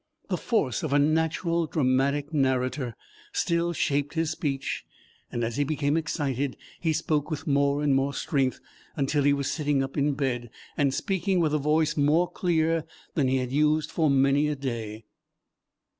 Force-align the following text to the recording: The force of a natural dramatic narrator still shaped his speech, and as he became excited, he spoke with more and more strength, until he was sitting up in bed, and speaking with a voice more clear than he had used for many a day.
The 0.29 0.37
force 0.37 0.81
of 0.81 0.93
a 0.93 0.97
natural 0.97 1.67
dramatic 1.67 2.33
narrator 2.33 2.95
still 3.33 3.71
shaped 3.71 4.15
his 4.15 4.31
speech, 4.31 4.83
and 5.31 5.43
as 5.43 5.57
he 5.57 5.63
became 5.63 5.95
excited, 5.95 6.57
he 6.79 6.91
spoke 6.91 7.29
with 7.29 7.45
more 7.45 7.83
and 7.83 7.93
more 7.93 8.11
strength, 8.15 8.59
until 8.95 9.21
he 9.21 9.31
was 9.31 9.51
sitting 9.51 9.83
up 9.83 9.95
in 9.97 10.15
bed, 10.15 10.49
and 10.75 10.91
speaking 10.91 11.39
with 11.39 11.53
a 11.53 11.59
voice 11.59 11.95
more 11.97 12.27
clear 12.27 12.83
than 13.13 13.27
he 13.27 13.37
had 13.37 13.51
used 13.51 13.91
for 13.91 14.09
many 14.09 14.47
a 14.47 14.55
day. 14.55 15.05